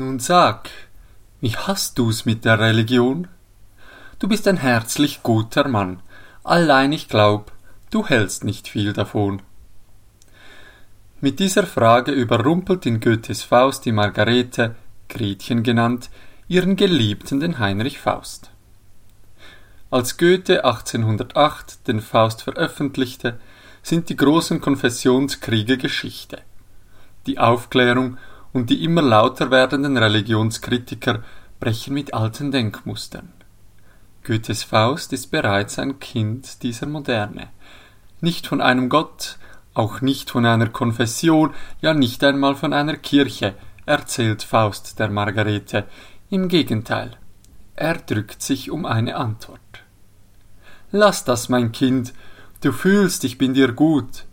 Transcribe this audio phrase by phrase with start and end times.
[0.00, 0.70] Nun sag,
[1.42, 3.28] wie hast du's mit der Religion?
[4.18, 6.00] Du bist ein herzlich guter Mann,
[6.42, 7.52] allein ich glaub,
[7.90, 9.42] du hältst nicht viel davon.
[11.20, 14.74] Mit dieser Frage überrumpelt in Goethes Faust die Margarete,
[15.10, 16.08] Gretchen genannt,
[16.48, 18.52] ihren Geliebten den Heinrich Faust.
[19.90, 23.38] Als Goethe 1808 den Faust veröffentlichte,
[23.82, 26.38] sind die großen Konfessionskriege Geschichte.
[27.26, 28.16] Die Aufklärung
[28.52, 31.22] und die immer lauter werdenden Religionskritiker
[31.60, 33.32] brechen mit alten Denkmustern.
[34.24, 37.48] Goethes Faust ist bereits ein Kind dieser Moderne.
[38.20, 39.38] Nicht von einem Gott,
[39.72, 43.54] auch nicht von einer Konfession, ja nicht einmal von einer Kirche,
[43.86, 45.84] erzählt Faust der Margarete.
[46.28, 47.16] Im Gegenteil,
[47.76, 49.60] er drückt sich um eine Antwort.
[50.92, 52.12] Lass das, mein Kind,
[52.62, 54.24] du fühlst, ich bin dir gut.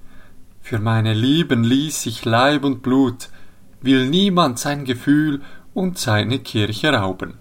[0.61, 3.30] Für meine Lieben ließ ich Leib und Blut,
[3.81, 5.41] will niemand sein Gefühl
[5.73, 7.36] und seine Kirche rauben.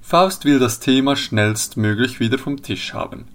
[0.00, 3.26] Faust will das Thema schnellstmöglich wieder vom Tisch haben.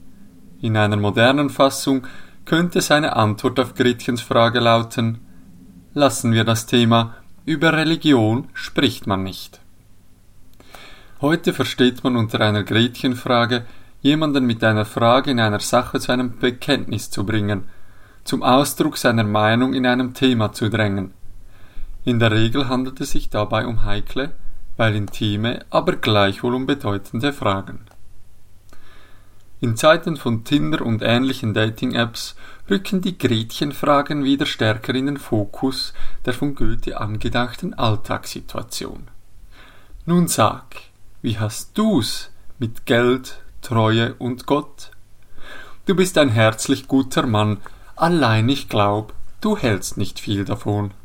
[0.62, 2.08] In einer modernen Fassung
[2.46, 5.20] könnte seine Antwort auf Gretchens Frage lauten
[5.94, 9.60] Lassen wir das Thema, über Religion spricht man nicht.
[11.20, 13.66] Heute versteht man unter einer Gretchenfrage,
[14.02, 17.66] jemanden mit einer Frage in einer Sache zu einem Bekenntnis zu bringen,
[18.24, 21.14] zum Ausdruck seiner Meinung in einem Thema zu drängen.
[22.04, 24.32] In der Regel handelt es sich dabei um heikle,
[24.76, 27.82] weil intime, aber gleichwohl unbedeutende Fragen.
[29.60, 32.36] In Zeiten von Tinder und ähnlichen Dating-Apps
[32.68, 35.94] rücken die Gretchenfragen wieder stärker in den Fokus
[36.26, 39.10] der von Goethe angedachten Alltagssituation.
[40.08, 40.78] Nun sag,
[41.22, 44.90] wie hast du's mit Geld, Treue und Gott?
[45.86, 47.58] Du bist ein herzlich guter Mann,
[47.96, 50.96] allein ich glaub, du hältst nicht viel davon.